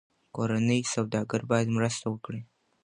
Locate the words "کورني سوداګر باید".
0.35-1.67